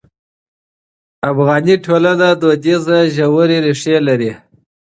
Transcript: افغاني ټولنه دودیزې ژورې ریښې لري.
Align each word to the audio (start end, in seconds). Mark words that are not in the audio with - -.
افغاني 1.31 1.75
ټولنه 1.85 2.27
دودیزې 2.41 2.99
ژورې 3.15 3.57
ریښې 3.65 3.97
لري. 4.07 4.31